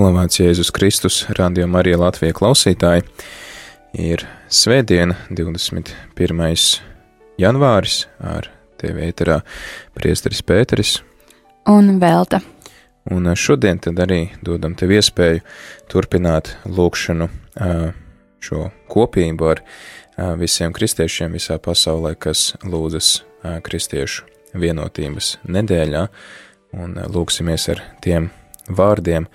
Slavēts 0.00 0.38
Jēzus 0.38 0.70
Kristus, 0.72 1.16
Radio 1.36 1.66
Marija 1.68 1.98
Latvija 2.00 2.32
klausītāji. 2.32 3.02
Ir 4.00 4.22
svētdiena, 4.48 5.12
21. 5.28 6.46
janvāris, 7.36 7.98
ar 8.16 8.48
tevi 8.80 9.04
ēterā 9.10 9.42
priesteris 9.98 10.40
Pēteris. 10.40 10.94
Un 11.68 11.98
Velta. 12.00 12.40
Un 13.12 13.28
šodien 13.36 13.82
tad 13.84 14.00
arī 14.00 14.22
dodam 14.40 14.72
tev 14.72 14.96
iespēju 14.96 15.44
turpināt 15.92 16.54
lūkšanu 16.64 17.28
šo 18.40 18.66
kopību 18.88 19.52
ar 19.52 19.64
visiem 20.40 20.72
kristiešiem 20.72 21.36
visā 21.36 21.60
pasaulē, 21.60 22.16
kas 22.16 22.54
lūdzas 22.64 23.18
kristiešu 23.68 24.24
vienotības 24.56 25.34
nedēļā, 25.44 26.08
un 26.80 27.02
lūksimies 27.04 27.74
ar 27.76 27.90
tiem 28.00 28.32
vārdiem, 28.70 29.28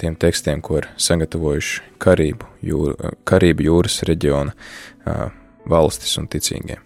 tiem 0.00 0.16
tekstiem, 0.16 0.62
ko 0.64 0.80
ir 0.80 0.88
sagatavojuši 1.00 1.82
Karību, 2.02 2.48
jūra, 2.66 3.14
Karību 3.28 3.68
jūras 3.68 4.02
reģiona 4.08 4.54
valstis 5.70 6.16
un 6.20 6.28
ticīgie. 6.30 6.80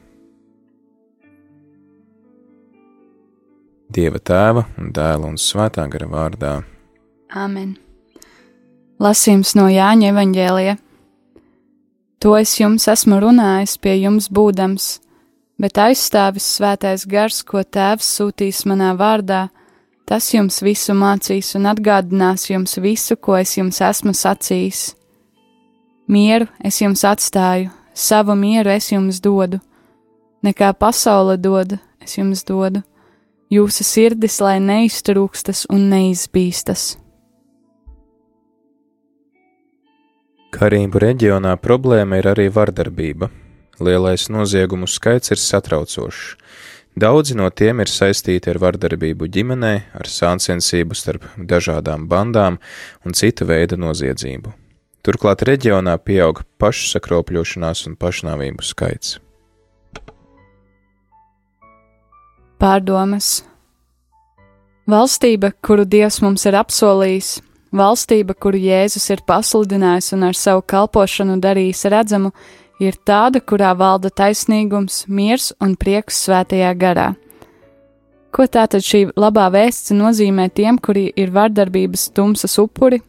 Dieva 3.88 4.20
tēva 4.20 4.66
un 4.76 4.90
dēla 4.92 5.30
un 5.30 5.38
svētā 5.40 5.86
gara 5.88 6.08
vārdā. 6.12 6.52
Āmen. 7.32 7.78
Lasījums 9.00 9.54
no 9.56 9.68
Jāņa 9.72 10.12
evaņģēlija. 10.12 10.76
To 12.18 12.34
es 12.36 12.56
jums 12.58 12.88
esmu 12.90 13.20
runājis 13.22 13.76
pie 13.78 13.94
jums 14.02 14.26
būdams, 14.34 14.88
bet 15.62 15.78
aizstāvis 15.78 16.48
svētais 16.58 17.06
gars, 17.08 17.44
ko 17.46 17.62
tēvs 17.62 18.08
sūtīs 18.18 18.64
manā 18.66 18.90
vārdā, 18.98 19.46
Tas 20.08 20.30
jums 20.32 20.62
visu 20.64 20.94
mācīs 20.96 21.50
un 21.58 21.68
atgādinās 21.68 22.46
jums 22.48 22.78
visu, 22.80 23.16
ko 23.20 23.34
es 23.36 23.58
jums 23.58 23.82
esmu 23.84 24.14
sacījis. 24.16 24.94
Mieru 26.08 26.46
es 26.64 26.78
jums 26.80 27.02
atstāju, 27.04 27.68
savu 27.92 28.32
mieru 28.32 28.72
es 28.72 28.88
jums 28.88 29.18
dodu, 29.20 29.58
nekā 30.40 30.70
pasaule 30.80 31.36
dod, 31.36 31.76
es 32.00 32.16
jums 32.16 32.40
dodu. 32.48 32.80
Jūsu 33.52 33.84
sirdis 33.84 34.40
lai 34.44 34.56
neiztrūkstas 34.60 35.66
un 35.72 35.86
neizbīstas. 35.92 36.96
Karību 40.52 41.04
reģionā 41.04 41.54
problēma 41.60 42.20
ir 42.20 42.30
arī 42.32 42.48
vardarbība. 42.52 43.28
Lielais 43.84 44.24
noziegumu 44.32 44.88
skaits 44.88 45.36
ir 45.36 45.40
satraucošs 45.40 46.36
Daudzi 46.98 47.36
no 47.38 47.46
tiem 47.54 47.78
ir 47.84 47.90
saistīti 47.92 48.50
ar 48.50 48.58
vardarbību 48.58 49.28
ģimenē, 49.30 49.72
ar 49.94 50.08
sāncensību 50.10 50.96
starp 50.98 51.28
dažādām 51.38 52.08
bandām 52.10 52.56
un 53.06 53.14
cita 53.14 53.46
veida 53.46 53.78
noziedzību. 53.78 54.50
Turklāt 55.06 55.44
reģionā 55.46 55.94
pieaug 56.02 56.40
pašsakropļošanās 56.58 57.84
un 57.86 57.94
pašnāvību 58.00 58.66
skaits. 58.66 59.18
Pārdomas 62.58 63.44
Valstība, 64.88 65.52
kuru 65.62 65.84
Dievs 65.84 66.18
mums 66.24 66.48
ir 66.48 66.56
apsolījis, 66.58 67.36
valstība, 67.76 68.34
kuru 68.34 68.58
Jēzus 68.58 69.06
ir 69.12 69.22
pasludinājis 69.28 70.14
un 70.16 70.24
ar 70.30 70.38
savu 70.38 70.64
kalpošanu 70.66 71.36
darījis 71.44 71.84
redzamu, 71.92 72.32
ir 72.82 72.98
tāda, 73.06 73.40
kurā 73.40 73.74
valda 73.78 74.10
taisnīgums, 74.10 75.04
miers 75.08 75.52
un 75.60 75.76
prieks 75.76 76.22
svētajā 76.26 76.74
garā. 76.78 77.08
Ko 78.34 78.44
tātad 78.44 78.84
šī 78.84 79.06
labā 79.16 79.48
vēsts 79.52 79.94
nozīmē 79.96 80.50
tiem, 80.52 80.76
kuri 80.78 81.08
ir 81.16 81.32
vardarbības 81.32 82.10
tumsas 82.16 82.58
upuri? 82.60 83.00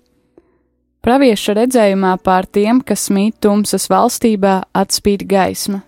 Pravieša 1.04 1.56
redzējumā 1.56 2.16
pār 2.24 2.48
tiem, 2.48 2.82
kas 2.84 3.08
mīt 3.14 3.38
tumsas 3.44 3.88
valstībā, 3.92 4.62
atspīd 4.76 5.24
gaisma. 5.28 5.84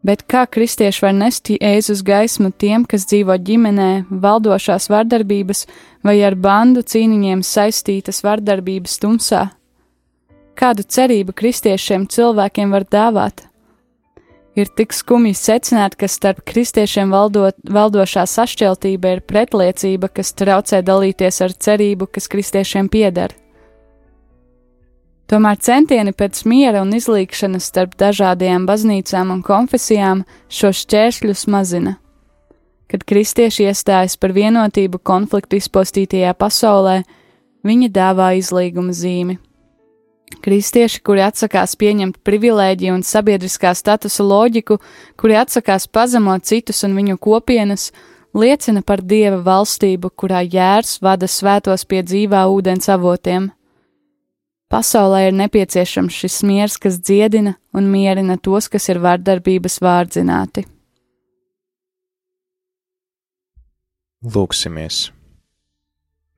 Bet 0.00 0.24
kā 0.24 0.46
kristieši 0.48 1.02
var 1.04 1.12
nest 1.12 1.50
Jēzus 1.52 2.00
gaismu 2.04 2.48
tiem, 2.56 2.86
kas 2.88 3.04
dzīvo 3.10 3.36
ģimenē, 3.44 3.90
valdošās 4.08 4.88
vardarbības 4.88 5.66
vai 6.04 6.16
ar 6.24 6.36
bandu 6.40 6.80
cīniņiem 6.80 7.42
saistītas 7.44 8.22
vardarbības 8.24 8.96
tumsā? 9.02 9.42
Kādu 10.60 10.84
cerību 10.84 11.32
kristiešiem 11.32 12.02
cilvēkiem 12.12 12.74
var 12.74 12.84
dāvāt? 12.84 13.46
Ir 14.60 14.68
tik 14.76 14.92
skumji 14.92 15.32
secināt, 15.38 15.94
ka 15.96 16.04
starp 16.04 16.42
kristiešiem 16.44 17.14
valdot, 17.14 17.56
valdošā 17.64 18.26
sašķeltība 18.28 19.14
ir 19.14 19.22
pretliecība, 19.24 20.10
kas 20.12 20.34
traucē 20.36 20.82
dalīties 20.84 21.40
ar 21.46 21.56
cerību, 21.56 22.10
kas 22.12 22.28
kristiešiem 22.28 22.92
pieder. 22.92 23.32
Tomēr 25.32 25.56
centieni 25.64 26.12
pēc 26.12 26.44
miera 26.44 26.84
un 26.84 26.92
izlīkšanas 26.92 27.72
starp 27.72 27.96
dažādajām 27.96 28.68
baznīcām 28.68 29.32
un 29.32 29.40
konfesijām 29.46 30.26
šos 30.52 30.84
šķēršļus 30.84 31.48
mazina. 31.48 31.96
Kad 32.90 33.08
kristieši 33.08 33.70
iestājas 33.70 34.20
par 34.20 34.36
vienotību 34.36 35.00
konfliktu 35.00 35.56
izpostītajā 35.56 36.36
pasaulē, 36.36 37.04
viņi 37.64 37.94
dāvā 37.94 38.34
izlīguma 38.42 38.92
zīmi. 38.92 39.40
Kristieši, 40.38 41.02
kuri 41.04 41.24
atsakās 41.26 41.74
pieņemt 41.76 42.20
privilēģiju 42.24 42.94
un 42.94 43.02
sabiedriskā 43.04 43.74
statusa 43.76 44.24
loģiku, 44.24 44.78
kuri 45.20 45.36
atsakās 45.40 45.88
pazemot 45.90 46.46
citus 46.48 46.84
un 46.86 46.94
viņu 46.96 47.18
kopienas, 47.20 47.90
liecina 48.32 48.80
par 48.86 49.02
dieva 49.02 49.42
valstību, 49.44 50.12
kurā 50.16 50.44
jērs 50.46 51.00
vada 51.02 51.28
svētos 51.28 51.84
pie 51.84 52.04
dzīvā 52.06 52.46
ūdens 52.54 52.88
avotiem. 52.88 53.50
Pasaulē 54.70 55.26
ir 55.28 55.34
nepieciešams 55.34 56.14
šis 56.14 56.42
miers, 56.46 56.78
kas 56.78 57.00
dziedina 57.02 57.56
un 57.74 57.90
mierina 57.90 58.38
tos, 58.38 58.70
kas 58.70 58.86
ir 58.88 59.02
vardarbības 59.02 59.80
vārdzināti. 59.82 60.68
Lūksimies! 64.20 65.08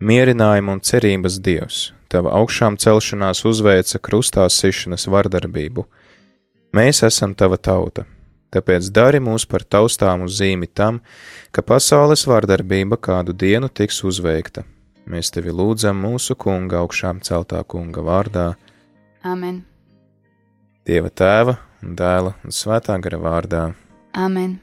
Mierinājumu 0.02 0.72
un 0.74 0.80
cerības 0.82 1.36
Dievs! 1.38 1.92
tava 2.12 2.32
augšām 2.36 2.76
celšanās 2.80 3.44
uzveica 3.48 4.00
krustā 4.02 4.44
sišanas 4.52 5.06
vardarbību. 5.08 5.86
Mēs 6.76 7.02
esam 7.06 7.36
tava 7.38 7.58
tauta, 7.60 8.04
tāpēc 8.52 8.88
dari 8.96 9.20
mūs 9.24 9.46
par 9.48 9.64
taustāmu 9.64 10.28
zīmi 10.28 10.68
tam, 10.68 11.00
ka 11.52 11.64
pasaules 11.64 12.26
vardarbība 12.28 12.98
kādu 13.08 13.36
dienu 13.44 13.68
tiks 13.68 14.02
uzveikta. 14.08 14.64
Mēs 15.08 15.32
tevi 15.34 15.54
lūdzam 15.54 15.98
mūsu 15.98 16.36
kunga 16.38 16.82
augšām 16.82 17.20
celtā 17.26 17.62
kunga 17.66 18.04
vārdā. 18.06 18.48
Amen. 19.26 19.62
Dieva 20.86 21.10
tēva 21.10 21.56
un 21.82 21.96
dēla 21.98 22.36
un 22.42 22.54
svētā 22.54 22.98
gara 23.02 23.18
vārdā. 23.22 23.64
Amen. 24.18 24.58